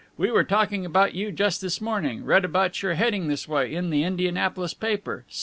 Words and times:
We 0.17 0.31
were 0.31 0.43
talking 0.43 0.83
about 0.83 1.13
you 1.13 1.31
just 1.31 1.61
this 1.61 1.79
morning 1.79 2.25
read 2.25 2.43
about 2.43 2.81
your 2.81 2.95
heading 2.95 3.27
this 3.27 3.47
way, 3.47 3.71
in 3.71 3.91
the 3.91 4.01
Indianapolis 4.03 4.73
paper. 4.73 5.25